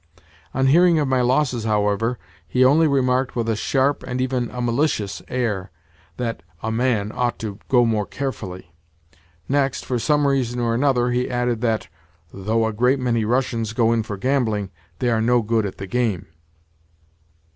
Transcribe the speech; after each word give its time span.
On 0.55 0.65
hearing 0.65 0.97
of 0.97 1.07
my 1.07 1.21
losses, 1.21 1.63
however, 1.63 2.17
he 2.47 2.65
only 2.65 2.87
remarked 2.87 3.35
with 3.35 3.47
a 3.47 3.55
sharp, 3.55 4.01
and 4.01 4.19
even 4.19 4.49
a 4.49 4.59
malicious, 4.59 5.21
air 5.27 5.69
that 6.17 6.41
"a 6.63 6.71
man 6.71 7.11
ought 7.13 7.37
to 7.37 7.59
go 7.69 7.85
more 7.85 8.07
carefully." 8.07 8.73
Next, 9.47 9.85
for 9.85 9.99
some 9.99 10.25
reason 10.25 10.59
or 10.59 10.73
another, 10.73 11.11
he 11.11 11.29
added 11.29 11.61
that, 11.61 11.87
"though 12.33 12.65
a 12.65 12.73
great 12.73 12.97
many 12.99 13.25
Russians 13.25 13.73
go 13.73 13.93
in 13.93 14.01
for 14.01 14.17
gambling, 14.17 14.71
they 14.97 15.11
are 15.11 15.21
no 15.21 15.43
good 15.43 15.67
at 15.67 15.77
the 15.77 15.85
game." 15.85 16.25